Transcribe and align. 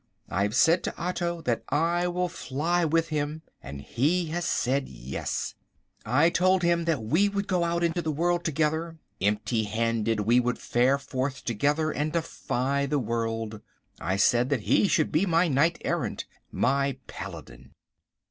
I 0.29 0.41
have 0.41 0.55
said 0.55 0.83
to 0.85 0.97
Otto 0.97 1.41
that 1.43 1.61
I 1.69 2.07
will 2.07 2.27
fly 2.27 2.83
with 2.83 3.09
him, 3.09 3.43
and 3.61 3.81
he 3.81 4.25
has 4.29 4.45
said 4.45 4.89
yes. 4.89 5.53
I 6.03 6.31
told 6.31 6.63
him 6.63 6.85
that 6.85 7.03
we 7.03 7.29
would 7.29 7.45
go 7.47 7.63
out 7.63 7.83
into 7.83 8.01
the 8.01 8.11
world 8.11 8.43
together; 8.43 8.97
empty 9.21 9.65
handed 9.65 10.21
we 10.21 10.39
would 10.39 10.57
fare 10.57 10.97
forth 10.97 11.45
together 11.45 11.91
and 11.91 12.11
defy 12.11 12.87
the 12.87 12.97
world. 12.97 13.61
I 13.99 14.15
said 14.15 14.49
that 14.49 14.61
he 14.61 14.87
should 14.87 15.11
be 15.11 15.27
my 15.27 15.47
knight 15.47 15.79
errant, 15.85 16.25
my 16.51 16.97
paladin! 17.05 17.73